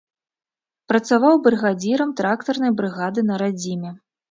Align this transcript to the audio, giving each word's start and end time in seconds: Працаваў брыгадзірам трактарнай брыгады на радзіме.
Працаваў 0.91 1.35
брыгадзірам 1.49 2.15
трактарнай 2.23 2.75
брыгады 2.83 3.27
на 3.31 3.35
радзіме. 3.45 3.97